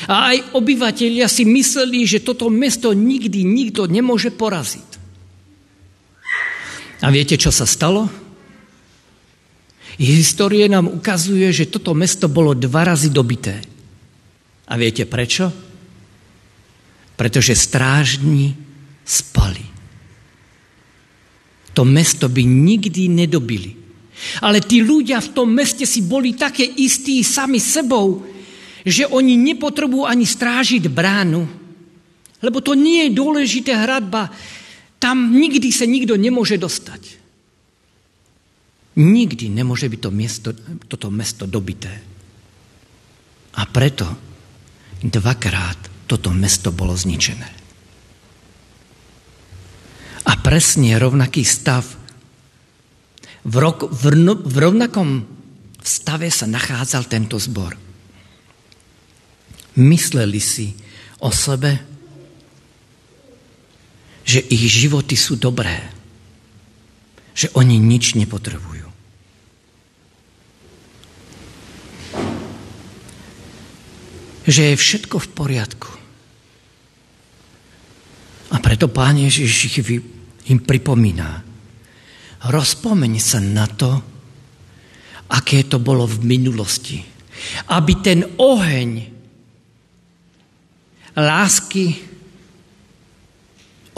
A 0.05 0.31
aj 0.31 0.53
obyvateľia 0.53 1.25
si 1.25 1.43
mysleli, 1.49 2.05
že 2.05 2.21
toto 2.21 2.47
mesto 2.47 2.93
nikdy 2.93 3.41
nikto 3.41 3.89
nemôže 3.89 4.29
poraziť. 4.29 4.98
A 6.99 7.07
viete, 7.11 7.39
čo 7.39 7.51
sa 7.51 7.63
stalo? 7.63 8.07
Histórie 9.99 10.67
nám 10.71 10.87
ukazuje, 10.87 11.51
že 11.51 11.67
toto 11.67 11.91
mesto 11.91 12.31
bolo 12.31 12.55
dva 12.55 12.87
razy 12.87 13.11
dobité. 13.11 13.59
A 14.69 14.79
viete 14.79 15.03
prečo? 15.03 15.51
Pretože 17.19 17.55
strážni 17.55 18.55
spali 19.03 19.69
to 21.79 21.87
mesto 21.87 22.27
by 22.27 22.43
nikdy 22.43 23.07
nedobili. 23.07 23.71
Ale 24.43 24.59
tí 24.59 24.83
ľudia 24.83 25.23
v 25.23 25.31
tom 25.31 25.47
meste 25.47 25.87
si 25.87 26.03
boli 26.03 26.35
také 26.35 26.67
istí 26.67 27.23
sami 27.23 27.55
sebou, 27.55 28.19
že 28.83 29.07
oni 29.07 29.39
nepotrebujú 29.39 30.03
ani 30.03 30.27
strážiť 30.27 30.91
bránu. 30.91 31.47
Lebo 32.43 32.59
to 32.59 32.75
nie 32.75 33.07
je 33.07 33.15
dôležité 33.15 33.71
hradba. 33.79 34.27
Tam 34.99 35.31
nikdy 35.31 35.71
sa 35.71 35.87
nikto 35.87 36.19
nemôže 36.19 36.59
dostať. 36.59 37.17
Nikdy 38.99 39.47
nemôže 39.47 39.87
byť 39.87 39.99
to 40.03 40.11
miesto, 40.11 40.49
toto 40.91 41.07
mesto 41.07 41.47
dobité. 41.47 42.03
A 43.55 43.63
preto 43.63 44.05
dvakrát 44.99 45.79
toto 46.03 46.35
mesto 46.35 46.75
bolo 46.75 46.91
zničené. 46.99 47.49
A 50.27 50.33
presne 50.43 50.99
rovnaký 50.99 51.47
stav. 51.47 51.87
V, 53.47 53.55
rok, 53.55 53.87
v, 53.87 54.03
v 54.35 54.55
rovnakom 54.59 55.23
stave 55.79 56.27
sa 56.27 56.43
nachádzal 56.45 57.07
tento 57.07 57.39
zbor. 57.39 57.73
Mysleli 59.79 60.43
si 60.43 60.75
o 61.23 61.31
sebe, 61.31 61.88
že 64.29 64.45
ich 64.45 64.69
životy 64.69 65.17
sú 65.17 65.41
dobré, 65.41 65.89
že 67.33 67.49
oni 67.57 67.81
nič 67.81 68.13
nepotrebujú. 68.13 68.85
Že 74.45 74.61
je 74.69 74.75
všetko 74.77 75.17
v 75.17 75.27
poriadku. 75.33 75.89
A 78.53 78.61
preto 78.61 78.85
Pán 78.85 79.17
Ježiš 79.17 79.81
im 80.45 80.61
pripomína. 80.61 81.41
Rozpomeň 82.45 83.13
sa 83.17 83.41
na 83.41 83.65
to, 83.65 83.97
aké 85.33 85.65
to 85.65 85.81
bolo 85.81 86.05
v 86.05 86.37
minulosti. 86.37 87.01
Aby 87.73 87.93
ten 87.97 88.25
oheň 88.37 88.89
lásky, 91.17 92.08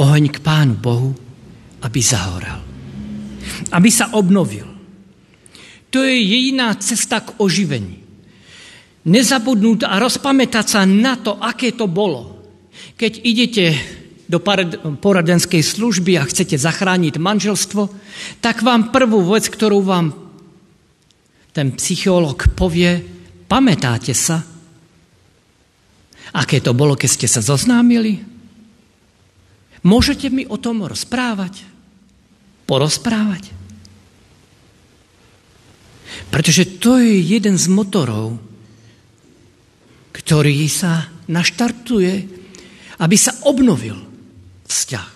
oheň 0.01 0.33
k 0.33 0.37
Pánu 0.41 0.81
Bohu, 0.81 1.13
aby 1.85 2.01
zahoral. 2.01 2.57
Aby 3.69 3.89
sa 3.93 4.17
obnovil. 4.17 4.65
To 5.93 6.01
je 6.01 6.17
jediná 6.17 6.73
cesta 6.81 7.21
k 7.21 7.37
oživení. 7.37 8.01
Nezabudnúť 9.05 9.85
a 9.85 10.01
rozpamätať 10.01 10.65
sa 10.65 10.81
na 10.89 11.17
to, 11.17 11.37
aké 11.37 11.73
to 11.77 11.85
bolo. 11.85 12.41
Keď 12.97 13.13
idete 13.21 13.65
do 14.31 14.39
poradenskej 14.97 15.59
služby 15.59 16.15
a 16.15 16.23
chcete 16.23 16.55
zachrániť 16.55 17.19
manželstvo, 17.19 17.91
tak 18.39 18.63
vám 18.63 18.93
prvú 18.95 19.27
vec, 19.27 19.51
ktorú 19.51 19.83
vám 19.83 20.15
ten 21.51 21.75
psycholog 21.75 22.39
povie, 22.55 23.03
pamätáte 23.51 24.15
sa, 24.15 24.39
aké 26.31 26.63
to 26.63 26.71
bolo, 26.71 26.95
keď 26.95 27.09
ste 27.11 27.27
sa 27.27 27.43
zoznámili? 27.43 28.30
Môžete 29.81 30.29
mi 30.29 30.45
o 30.45 30.61
tom 30.61 30.85
rozprávať? 30.85 31.65
Porozprávať? 32.69 33.49
Pretože 36.29 36.77
to 36.77 37.01
je 37.01 37.17
jeden 37.17 37.57
z 37.57 37.65
motorov, 37.71 38.37
ktorý 40.11 40.69
sa 40.69 41.09
naštartuje, 41.25 42.13
aby 43.01 43.15
sa 43.17 43.33
obnovil 43.47 43.97
vzťah. 44.69 45.07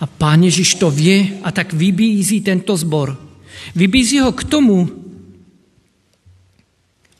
A 0.00 0.04
pán 0.06 0.46
Ježiš 0.46 0.78
to 0.78 0.86
vie 0.88 1.42
a 1.42 1.50
tak 1.50 1.74
vybízí 1.74 2.40
tento 2.46 2.78
zbor. 2.78 3.16
Vybízí 3.74 4.22
ho 4.22 4.30
k 4.30 4.46
tomu, 4.46 4.86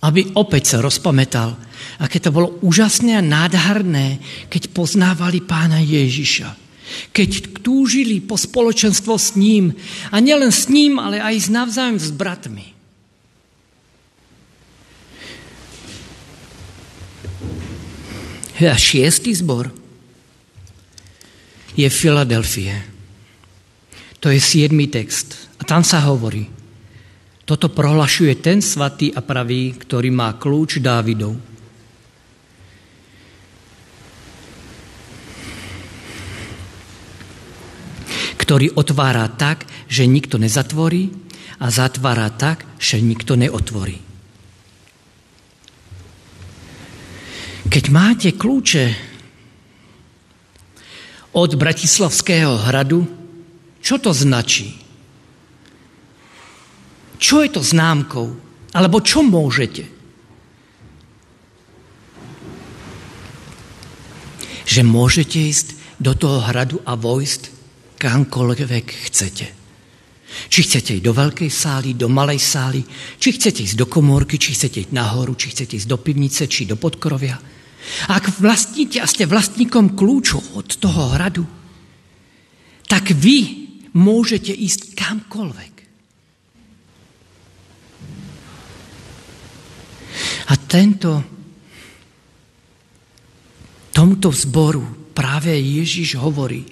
aby 0.04 0.36
opäť 0.36 0.76
sa 0.76 0.78
rozpamätal, 0.84 1.56
aké 2.00 2.18
to 2.20 2.34
bolo 2.34 2.58
úžasné 2.60 3.18
a 3.18 3.24
nádherné, 3.24 4.20
keď 4.50 4.70
poznávali 4.74 5.40
pána 5.44 5.80
Ježiša. 5.80 6.56
Keď 7.10 7.62
túžili 7.64 8.20
po 8.20 8.36
spoločenstvo 8.36 9.16
s 9.16 9.34
ním. 9.34 9.72
A 10.12 10.20
nielen 10.20 10.52
s 10.52 10.68
ním, 10.68 11.00
ale 11.00 11.18
aj 11.18 11.34
s 11.36 11.48
navzájom 11.48 11.98
s 11.98 12.12
bratmi. 12.12 12.66
A 18.60 18.76
šiestý 18.78 19.34
zbor– 19.34 19.74
je 21.74 21.90
Filadelfie. 21.90 22.74
To 24.22 24.30
je 24.30 24.40
siedmy 24.40 24.88
text. 24.88 25.50
A 25.60 25.66
tam 25.66 25.82
sa 25.84 26.00
hovorí, 26.06 26.46
toto 27.44 27.68
prohlašuje 27.68 28.40
ten 28.40 28.64
svatý 28.64 29.12
a 29.12 29.20
pravý, 29.20 29.76
ktorý 29.76 30.08
má 30.14 30.38
kľúč 30.38 30.80
Dávidov. 30.80 31.36
Ktorý 38.54 38.70
otvára 38.78 39.26
tak, 39.34 39.66
že 39.90 40.06
nikto 40.06 40.38
nezatvorí 40.38 41.10
a 41.58 41.74
zatvára 41.74 42.30
tak, 42.30 42.62
že 42.78 43.02
nikto 43.02 43.34
neotvorí. 43.34 43.98
Keď 47.66 47.84
máte 47.90 48.30
kľúče 48.30 48.94
od 51.34 51.50
Bratislavského 51.58 52.70
hradu, 52.70 53.02
čo 53.82 53.98
to 53.98 54.14
značí? 54.14 54.78
Čo 57.18 57.42
je 57.42 57.50
to 57.50 57.58
známkou? 57.58 58.38
Alebo 58.70 59.02
čo 59.02 59.26
môžete? 59.26 59.82
Že 64.62 64.86
môžete 64.86 65.42
ísť 65.42 65.98
do 65.98 66.14
toho 66.14 66.38
hradu 66.38 66.78
a 66.86 66.94
vojsť 66.94 67.53
kamkoľvek 68.04 68.86
chcete. 69.08 69.46
Či 70.52 70.60
chcete 70.66 70.90
ísť 70.98 71.04
do 71.04 71.14
veľkej 71.16 71.48
sály, 71.48 71.96
do 71.96 72.12
malej 72.12 72.42
sály, 72.42 72.84
či 73.16 73.32
chcete 73.32 73.64
ísť 73.64 73.80
do 73.80 73.86
komórky, 73.88 74.36
či 74.36 74.52
chcete 74.52 74.84
ísť 74.84 74.92
nahoru, 74.92 75.32
či 75.32 75.56
chcete 75.56 75.80
ísť 75.80 75.88
do 75.88 75.96
pivnice, 75.96 76.44
či 76.44 76.68
do 76.68 76.76
podkrovia– 76.76 77.40
ak 78.08 78.40
vlastníte 78.40 79.00
a 79.00 79.06
ste 79.06 79.28
vlastníkom 79.28 79.92
kľúčov 79.92 80.56
od 80.56 80.68
toho 80.80 81.12
hradu, 81.12 81.44
tak 82.88 83.12
vy 83.12 83.68
môžete 83.92 84.52
ísť 84.52 84.96
kamkoľvek. 84.96 85.74
A 90.44 90.54
tento, 90.68 91.24
tomto 93.92 94.28
zboru 94.32 95.12
práve 95.16 95.56
Ježiš 95.56 96.20
hovorí, 96.20 96.64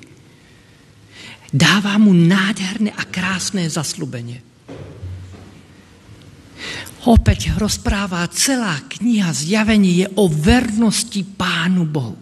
dává 1.52 2.00
mu 2.00 2.16
nádherné 2.16 2.90
a 2.96 3.04
krásné 3.04 3.68
zaslubenie. 3.68 4.40
Opäť 7.04 7.52
rozpráva 7.58 8.24
celá 8.32 8.78
kniha 8.88 9.34
zjavení 9.34 10.02
je 10.02 10.06
o 10.16 10.30
vernosti 10.30 11.20
Pánu 11.26 11.84
Bohu. 11.84 12.16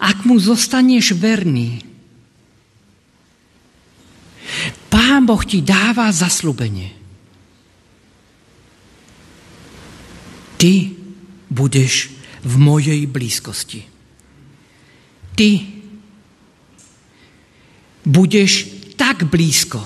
Ak 0.00 0.24
mu 0.24 0.40
zostaneš 0.40 1.14
verný, 1.14 1.82
Pán 4.88 5.24
Boh 5.24 5.40
ti 5.42 5.64
dává 5.64 6.12
zaslubenie. 6.12 6.94
Ty 10.60 10.94
budeš 11.50 12.14
v 12.46 12.54
mojej 12.58 13.00
blízkosti. 13.10 13.82
Ty 15.34 15.48
budeš 18.06 18.66
tak 18.98 19.26
blízko. 19.26 19.82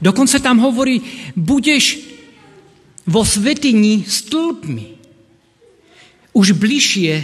Dokonca 0.00 0.36
tam 0.40 0.60
hovorí, 0.60 1.00
budeš 1.36 2.00
vo 3.06 3.22
svetini 3.22 4.04
stĺpmi. 4.04 4.86
Už 6.36 6.52
bližšie, 6.52 7.14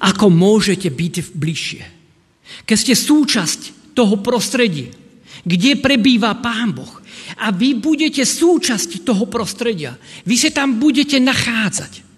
ako 0.00 0.30
môžete 0.30 0.86
byť 0.86 1.14
bližšie. 1.34 1.82
Keď 2.62 2.76
ste 2.78 2.94
súčasť 2.94 3.60
toho 3.94 4.22
prostredia, 4.22 4.90
kde 5.42 5.80
prebýva 5.82 6.38
Pán 6.38 6.70
Boh 6.70 7.02
a 7.42 7.50
vy 7.50 7.74
budete 7.74 8.22
súčasť 8.22 9.02
toho 9.02 9.26
prostredia, 9.26 9.98
vy 10.26 10.36
sa 10.38 10.50
tam 10.54 10.78
budete 10.78 11.18
nachádzať. 11.18 12.09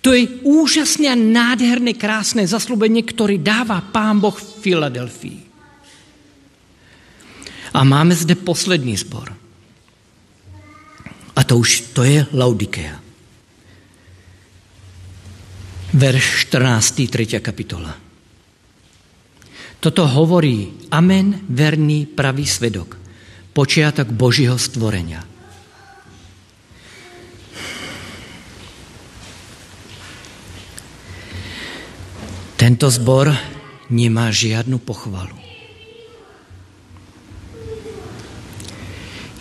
To 0.00 0.16
je 0.16 0.40
úžasne 0.40 1.12
a 1.12 1.16
nádherné, 1.18 1.92
krásne 1.92 2.48
zaslúbenie, 2.48 3.04
ktoré 3.04 3.36
dáva 3.36 3.84
Pán 3.84 4.18
Boh 4.22 4.34
v 4.34 4.48
Filadelfii. 4.64 5.40
A 7.72 7.80
máme 7.84 8.16
zde 8.16 8.40
posledný 8.40 8.96
zbor. 8.96 9.32
A 11.32 11.40
to 11.44 11.60
už 11.60 11.92
to 11.96 12.04
je 12.04 12.24
Laudikea. 12.32 13.00
Verš 15.92 16.48
14, 16.48 17.08
3. 17.08 17.40
kapitola. 17.44 17.92
Toto 19.82 20.06
hovorí 20.08 20.88
Amen, 20.94 21.42
verný, 21.50 22.06
pravý 22.06 22.48
svedok, 22.48 22.96
počiatok 23.52 24.08
Božího 24.14 24.56
stvorenia. 24.56 25.31
Tento 32.62 32.86
zbor 32.86 33.26
nemá 33.90 34.30
žiadnu 34.30 34.78
pochvalu. 34.86 35.34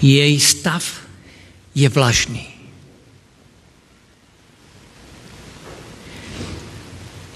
Jej 0.02 0.42
stav 0.42 0.82
je 1.78 1.86
vlašný. 1.86 2.50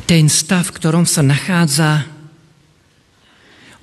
Ten 0.09 0.25
stav, 0.25 0.65
v 0.65 0.73
ktorom 0.73 1.05
sa 1.05 1.21
nachádza, 1.21 2.09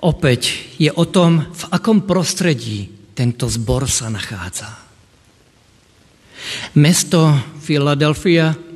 opäť 0.02 0.74
je 0.82 0.90
o 0.90 1.06
tom, 1.06 1.54
v 1.54 1.62
akom 1.70 2.02
prostredí 2.02 3.14
tento 3.14 3.46
zbor 3.46 3.86
sa 3.86 4.10
nachádza. 4.10 4.74
Mesto 6.74 7.30
Filadelfia 7.62 8.71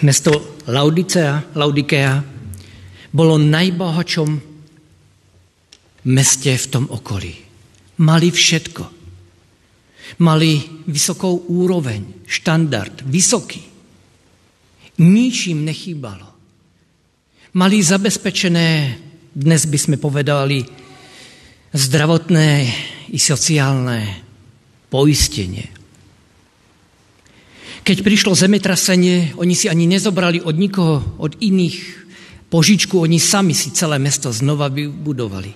Mesto 0.00 0.56
Laudicea, 0.72 1.52
Laudikea 1.60 2.24
bolo 3.12 3.36
najbohatšom 3.36 4.30
meste 6.08 6.52
v 6.56 6.66
tom 6.72 6.88
okolí. 6.88 7.34
Mali 8.00 8.28
všetko. 8.32 8.84
Mali 10.24 10.56
vysokou 10.88 11.52
úroveň, 11.52 12.24
štandard, 12.24 13.04
vysoký. 13.04 13.60
Nič 15.04 15.52
im 15.52 15.68
nechýbalo. 15.68 16.28
Mali 17.60 17.84
zabezpečené, 17.84 18.96
dnes 19.36 19.68
by 19.68 19.78
sme 19.78 19.96
povedali, 20.00 20.64
zdravotné 21.76 22.48
i 23.12 23.18
sociálne 23.20 24.00
poistenie. 24.88 25.79
Keď 27.90 28.06
prišlo 28.06 28.38
zemetrasenie, 28.38 29.34
oni 29.34 29.58
si 29.58 29.66
ani 29.66 29.82
nezobrali 29.82 30.38
od 30.38 30.54
nikoho, 30.54 31.02
od 31.18 31.34
iných 31.42 32.06
požičku, 32.46 32.94
oni 33.02 33.18
sami 33.18 33.50
si 33.50 33.74
celé 33.74 33.98
mesto 33.98 34.30
znova 34.30 34.70
vybudovali. 34.70 35.50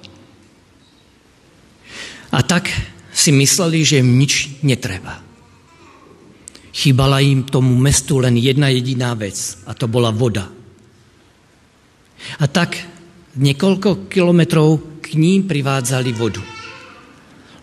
A 2.34 2.42
tak 2.42 2.74
si 3.14 3.30
mysleli, 3.30 3.86
že 3.86 4.02
im 4.02 4.18
nič 4.18 4.66
netreba. 4.66 5.22
Chýbala 6.74 7.22
im 7.22 7.46
tomu 7.46 7.78
mestu 7.78 8.18
len 8.18 8.34
jedna 8.34 8.66
jediná 8.66 9.14
vec 9.14 9.62
a 9.62 9.70
to 9.70 9.86
bola 9.86 10.10
voda. 10.10 10.50
A 12.42 12.50
tak 12.50 12.82
niekoľko 13.38 14.10
kilometrov 14.10 14.98
k 15.06 15.14
ním 15.22 15.46
privádzali 15.46 16.10
vodu. 16.10 16.42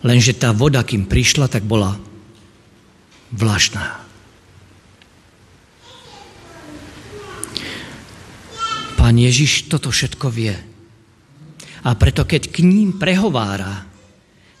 Lenže 0.00 0.32
tá 0.32 0.56
voda, 0.56 0.80
kým 0.80 1.04
prišla, 1.04 1.52
tak 1.52 1.68
bola 1.68 1.92
vlašná. 3.36 4.01
Pán 9.02 9.18
Ježiš 9.18 9.66
toto 9.66 9.90
všetko 9.90 10.30
vie. 10.30 10.54
A 11.82 11.90
preto, 11.98 12.22
keď 12.22 12.54
k 12.54 12.62
ním 12.62 13.02
prehovára, 13.02 13.82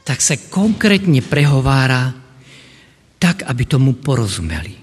tak 0.02 0.18
sa 0.18 0.34
konkrétne 0.34 1.22
prehovára 1.22 2.10
tak, 3.22 3.46
aby 3.46 3.62
tomu 3.70 3.94
porozumeli. 4.02 4.74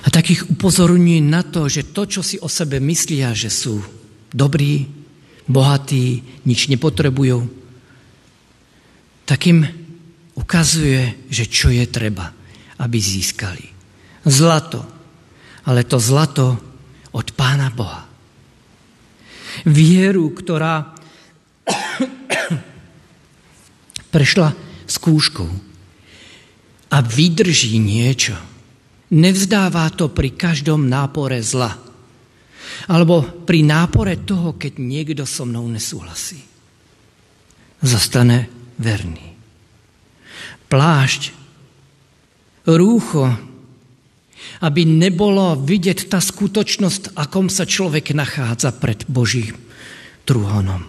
A 0.00 0.08
tak 0.08 0.32
ich 0.32 0.48
upozorňuje 0.48 1.20
na 1.20 1.44
to, 1.44 1.68
že 1.68 1.92
to, 1.92 2.08
čo 2.08 2.24
si 2.24 2.40
o 2.40 2.48
sebe 2.48 2.80
myslia, 2.80 3.36
že 3.36 3.52
sú 3.52 3.84
dobrí, 4.32 4.88
bohatí, 5.44 6.24
nič 6.48 6.72
nepotrebujú, 6.72 7.44
tak 9.28 9.40
im 9.52 9.68
ukazuje, 10.32 11.28
že 11.28 11.44
čo 11.44 11.68
je 11.68 11.84
treba, 11.84 12.32
aby 12.80 12.96
získali. 12.96 13.68
Zlato. 14.24 14.80
Ale 15.68 15.84
to 15.84 16.00
zlato 16.00 16.69
od 17.14 17.26
Pána 17.34 17.70
Boha. 17.74 18.06
Vieru, 19.66 20.30
ktorá 20.30 20.94
prešla 24.14 24.54
skúškou 24.86 25.50
a 26.90 26.96
vydrží 27.02 27.78
niečo. 27.78 28.34
Nevzdáva 29.10 29.90
to 29.90 30.10
pri 30.10 30.38
každom 30.38 30.86
nápore 30.86 31.42
zla. 31.42 31.74
Alebo 32.86 33.26
pri 33.42 33.66
nápore 33.66 34.22
toho, 34.22 34.54
keď 34.54 34.78
niekto 34.78 35.26
so 35.26 35.42
mnou 35.42 35.66
nesúhlasí. 35.66 36.38
Zostane 37.82 38.46
verný. 38.78 39.34
Plášť, 40.70 41.34
rúcho, 42.70 43.49
aby 44.60 44.84
nebolo 44.84 45.56
vidieť 45.56 46.12
tá 46.12 46.20
skutočnosť, 46.20 47.16
akom 47.16 47.48
sa 47.48 47.64
človek 47.64 48.12
nachádza 48.12 48.76
pred 48.76 49.08
Božím 49.08 49.56
trúhonom. 50.28 50.84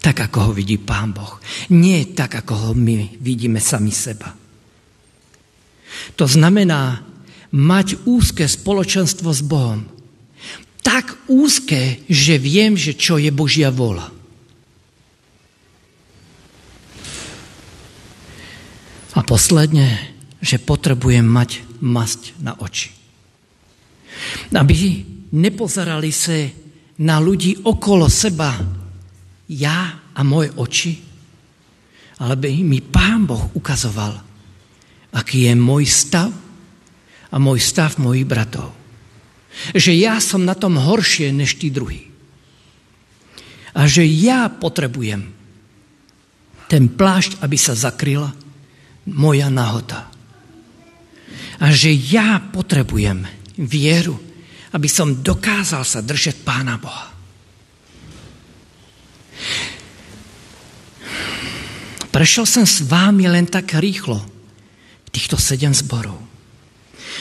Tak, 0.00 0.32
ako 0.32 0.38
ho 0.48 0.52
vidí 0.56 0.80
Pán 0.80 1.12
Boh. 1.12 1.40
Nie 1.72 2.08
tak, 2.12 2.40
ako 2.44 2.54
ho 2.56 2.70
my 2.72 3.20
vidíme 3.20 3.60
sami 3.60 3.92
seba. 3.92 4.32
To 6.16 6.24
znamená 6.24 7.04
mať 7.52 8.06
úzke 8.08 8.46
spoločenstvo 8.46 9.28
s 9.28 9.42
Bohom. 9.44 9.84
Tak 10.80 11.28
úzke, 11.28 12.00
že 12.08 12.40
viem, 12.40 12.78
že 12.78 12.96
čo 12.96 13.20
je 13.20 13.28
Božia 13.28 13.68
vola. 13.68 14.08
A 19.12 19.20
posledne, 19.26 20.00
že 20.40 20.56
potrebujem 20.56 21.24
mať 21.24 21.80
masť 21.84 22.40
na 22.40 22.56
oči. 22.56 22.90
Aby 24.56 25.04
nepozerali 25.36 26.10
sa 26.10 26.34
na 27.00 27.20
ľudí 27.20 27.60
okolo 27.64 28.08
seba, 28.08 28.56
ja 29.48 30.00
a 30.16 30.20
moje 30.24 30.52
oči, 30.56 30.92
ale 32.20 32.36
by 32.36 32.48
mi 32.60 32.84
Pán 32.84 33.24
Boh 33.24 33.52
ukazoval, 33.56 34.20
aký 35.16 35.48
je 35.48 35.54
môj 35.56 35.84
stav 35.88 36.28
a 37.30 37.36
môj 37.40 37.60
stav 37.60 37.96
mojich 37.96 38.28
bratov. 38.28 38.72
Že 39.72 39.92
ja 39.96 40.20
som 40.20 40.44
na 40.44 40.52
tom 40.52 40.76
horšie 40.76 41.32
než 41.32 41.56
tí 41.56 41.72
druhí. 41.72 42.12
A 43.74 43.86
že 43.86 44.02
ja 44.02 44.50
potrebujem 44.50 45.30
ten 46.70 46.86
plášť, 46.90 47.42
aby 47.42 47.56
sa 47.58 47.74
zakryla 47.74 48.30
moja 49.06 49.50
nahota 49.50 50.09
a 51.60 51.66
že 51.70 51.92
ja 51.92 52.40
potrebujem 52.40 53.24
vieru, 53.60 54.16
aby 54.72 54.88
som 54.88 55.20
dokázal 55.20 55.84
sa 55.84 56.00
držať 56.00 56.40
Pána 56.40 56.80
Boha. 56.80 57.08
Prešiel 62.10 62.46
som 62.48 62.64
s 62.66 62.82
vámi 62.82 63.28
len 63.30 63.46
tak 63.46 63.78
rýchlo 63.78 64.18
týchto 65.14 65.38
sedem 65.38 65.70
zborov. 65.70 66.18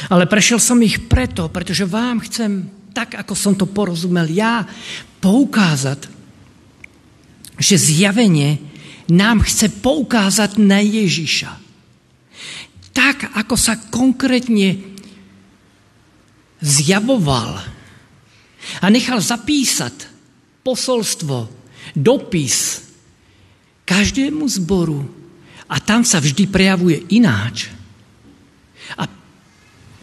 Ale 0.10 0.26
prešiel 0.26 0.58
som 0.58 0.80
ich 0.82 1.12
preto, 1.12 1.52
pretože 1.52 1.86
vám 1.86 2.24
chcem, 2.26 2.72
tak 2.96 3.20
ako 3.20 3.34
som 3.36 3.54
to 3.54 3.68
porozumel 3.70 4.26
ja, 4.26 4.66
poukázať 5.20 6.20
že 7.60 7.76
zjavenie 7.76 8.58
nám 9.12 9.44
chce 9.44 9.68
poukázať 9.84 10.58
na 10.64 10.80
Ježiša. 10.80 11.69
Tak, 13.00 13.32
ako 13.32 13.56
sa 13.56 13.80
konkrétne 13.80 14.76
zjavoval 16.60 17.64
a 18.84 18.86
nechal 18.92 19.24
zapísať 19.24 20.12
posolstvo, 20.68 21.48
dopis 21.96 22.84
každému 23.88 24.44
zboru 24.52 25.08
a 25.72 25.80
tam 25.80 26.04
sa 26.04 26.20
vždy 26.20 26.52
prejavuje 26.52 27.08
ináč. 27.16 27.72
A 29.00 29.08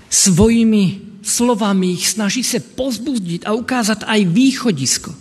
svojimi 0.09 1.21
slovami 1.21 2.01
ich 2.01 2.09
snaží 2.09 2.41
sa 2.41 2.65
pozbudiť 2.65 3.45
a 3.45 3.53
ukázať 3.53 4.09
aj 4.09 4.21
východisko. 4.25 5.13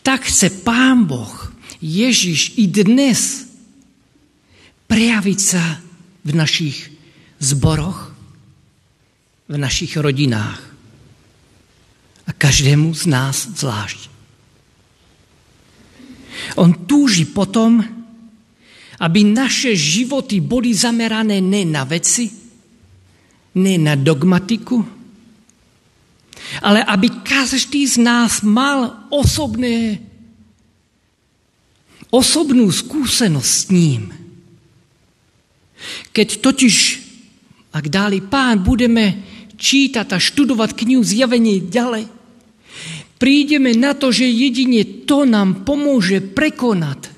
Tak 0.00 0.24
chce 0.24 0.64
Pán 0.64 1.04
Boh, 1.04 1.52
Ježiš 1.84 2.56
i 2.56 2.64
dnes 2.64 3.44
prejaviť 4.88 5.38
sa 5.38 5.84
v 6.28 6.36
našich 6.36 6.92
zboroch, 7.40 8.12
v 9.48 9.56
našich 9.56 9.96
rodinách 9.96 10.60
a 12.28 12.30
každému 12.36 12.92
z 12.92 13.04
nás 13.08 13.48
zvlášť. 13.56 14.12
On 16.60 16.68
túži 16.84 17.24
potom, 17.24 17.80
aby 19.00 19.20
naše 19.24 19.72
životy 19.72 20.44
boli 20.44 20.76
zamerané 20.76 21.40
ne 21.40 21.64
na 21.64 21.88
veci, 21.88 22.28
ne 23.56 23.74
na 23.80 23.96
dogmatiku, 23.96 24.84
ale 26.60 26.84
aby 26.84 27.24
každý 27.24 27.88
z 27.88 27.96
nás 28.04 28.44
mal 28.44 29.08
osobné, 29.08 30.04
osobnú 32.12 32.68
skúsenosť 32.68 33.48
s 33.48 33.62
ním. 33.72 34.17
Keď 36.10 36.28
totiž, 36.42 36.76
ak 37.74 37.84
dáli 37.86 38.22
pán, 38.24 38.62
budeme 38.62 39.22
čítať 39.58 40.14
a 40.14 40.18
študovať 40.18 40.74
knihu 40.74 41.02
Zjavenie 41.02 41.66
ďalej, 41.66 42.06
prídeme 43.18 43.74
na 43.74 43.94
to, 43.98 44.14
že 44.14 44.26
jedine 44.26 45.06
to 45.06 45.26
nám 45.26 45.66
pomôže 45.66 46.22
prekonať 46.22 47.10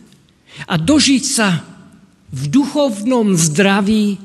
a 0.69 0.81
dožiť 0.81 1.25
sa 1.25 1.65
v 2.31 2.43
duchovnom 2.49 3.37
zdraví 3.37 4.17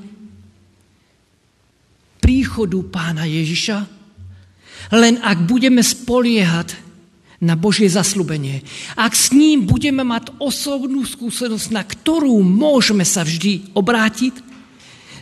príchodu 2.21 2.79
pána 2.89 3.27
Ježiša, 3.27 3.77
len 4.93 5.21
ak 5.21 5.45
budeme 5.45 5.81
spoliehať 5.81 6.84
na 7.43 7.55
Božie 7.59 7.87
zaslubenie. 7.91 8.63
Ak 8.95 9.15
s 9.15 9.31
ním 9.35 9.67
budeme 9.67 10.03
mať 10.03 10.35
osobnú 10.39 11.03
skúsenosť, 11.03 11.67
na 11.71 11.83
ktorú 11.83 12.39
môžeme 12.43 13.03
sa 13.03 13.23
vždy 13.23 13.75
obrátiť 13.75 14.33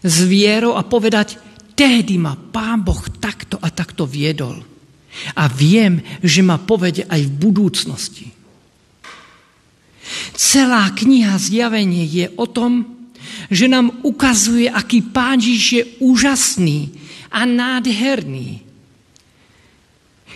s 0.04 0.16
vierou 0.28 0.78
a 0.78 0.86
povedať, 0.86 1.42
Tehdy 1.74 2.22
ma 2.22 2.38
Pán 2.38 2.86
Boh 2.86 3.02
takto 3.18 3.58
a 3.58 3.74
takto 3.74 4.06
viedol. 4.06 4.62
A 5.38 5.46
viem, 5.50 6.02
že 6.22 6.42
ma 6.46 6.58
povede 6.58 7.06
aj 7.06 7.22
v 7.26 7.38
budúcnosti. 7.38 8.28
Celá 10.34 10.90
kniha 10.94 11.38
Zjavenie 11.38 12.06
je 12.06 12.26
o 12.38 12.46
tom, 12.46 12.86
že 13.50 13.70
nám 13.70 14.04
ukazuje, 14.06 14.70
aký 14.70 15.02
Pán 15.02 15.42
Ježiš 15.42 15.68
je 15.70 15.84
úžasný 16.02 16.94
a 17.34 17.46
nádherný. 17.46 18.63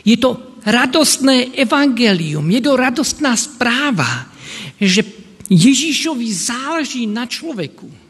Je 0.08 0.16
to 0.16 0.40
radostné 0.64 1.52
evangelium, 1.60 2.48
je 2.48 2.62
to 2.64 2.80
radostná 2.80 3.36
správa, 3.36 4.32
že 4.80 5.04
Ježišovi 5.52 6.28
záleží 6.32 7.04
na 7.04 7.28
človeku 7.28 8.08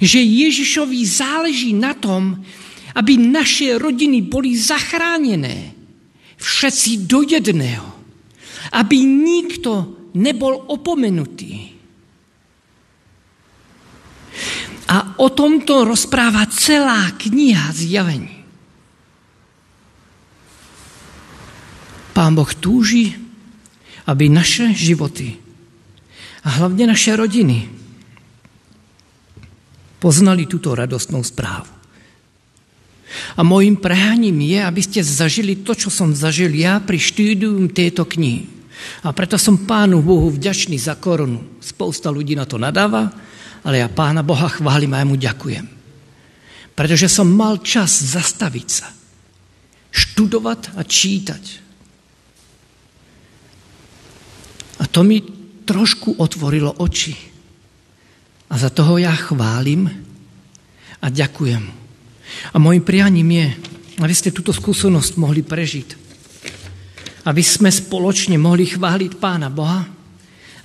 že 0.00 0.20
Ježišovi 0.20 1.00
záleží 1.04 1.72
na 1.72 1.96
tom, 1.96 2.36
aby 2.92 3.16
naše 3.16 3.80
rodiny 3.80 4.20
boli 4.28 4.52
zachránené. 4.52 5.72
Všetci 6.36 7.08
do 7.08 7.24
jedného. 7.24 7.88
Aby 8.76 9.00
nikto 9.04 9.96
nebol 10.12 10.68
opomenutý. 10.68 11.72
A 14.92 15.16
o 15.16 15.32
tomto 15.32 15.88
rozpráva 15.88 16.44
celá 16.52 17.16
kniha 17.16 17.72
zjavení. 17.72 18.41
Pán 22.12 22.36
Boh 22.36 22.48
túži, 22.52 23.16
aby 24.04 24.28
naše 24.28 24.72
životy 24.76 25.40
a 26.42 26.60
hlavne 26.60 26.90
naše 26.90 27.14
rodiny 27.14 27.70
poznali 30.02 30.50
túto 30.50 30.74
radostnú 30.74 31.22
správu. 31.22 31.70
A 33.36 33.44
môjim 33.44 33.78
prehaním 33.78 34.40
je, 34.42 34.58
aby 34.58 34.80
ste 34.82 35.04
zažili 35.04 35.62
to, 35.62 35.76
čo 35.76 35.92
som 35.92 36.16
zažil 36.16 36.50
ja 36.56 36.80
pri 36.82 36.98
štúdium 36.98 37.70
tejto 37.70 38.08
knihy. 38.08 38.48
A 39.06 39.14
preto 39.14 39.38
som 39.38 39.62
Pánu 39.62 40.02
Bohu 40.02 40.26
vďačný 40.32 40.74
za 40.74 40.98
korunu. 40.98 41.60
Spousta 41.62 42.10
ľudí 42.10 42.34
na 42.34 42.48
to 42.48 42.58
nadáva, 42.58 43.14
ale 43.62 43.78
ja 43.78 43.86
Pána 43.86 44.26
Boha 44.26 44.50
chválim 44.50 44.90
a 44.90 45.00
ja 45.00 45.06
mu 45.06 45.14
ďakujem. 45.14 45.66
Pretože 46.74 47.06
som 47.06 47.30
mal 47.30 47.62
čas 47.62 48.02
zastaviť 48.02 48.66
sa, 48.66 48.90
študovať 49.92 50.74
a 50.74 50.82
čítať. 50.82 51.61
A 54.82 54.84
to 54.90 55.06
mi 55.06 55.22
trošku 55.62 56.18
otvorilo 56.18 56.74
oči. 56.82 57.14
A 58.50 58.58
za 58.58 58.68
toho 58.68 58.98
ja 58.98 59.14
chválim 59.14 59.86
a 60.98 61.06
ďakujem. 61.06 61.64
A 62.52 62.56
môjim 62.58 62.82
prianím 62.82 63.30
je, 63.30 63.46
aby 64.02 64.14
ste 64.14 64.34
túto 64.34 64.50
skúsenosť 64.50 65.12
mohli 65.16 65.46
prežiť. 65.46 65.88
Aby 67.22 67.40
sme 67.46 67.70
spoločne 67.70 68.34
mohli 68.36 68.66
chváliť 68.66 69.22
Pána 69.22 69.46
Boha 69.48 69.86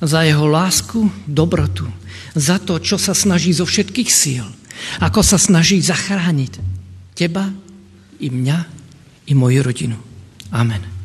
za 0.02 0.26
jeho 0.26 0.50
lásku, 0.50 1.30
dobrotu, 1.30 1.86
za 2.34 2.58
to, 2.58 2.82
čo 2.82 2.98
sa 2.98 3.14
snaží 3.14 3.54
zo 3.54 3.66
všetkých 3.66 4.10
síl, 4.10 4.46
ako 5.02 5.22
sa 5.22 5.38
snaží 5.38 5.78
zachrániť 5.82 6.54
teba, 7.14 7.50
i 8.18 8.34
mňa, 8.34 8.58
i 9.30 9.34
moju 9.38 9.62
rodinu. 9.62 9.98
Amen. 10.50 10.97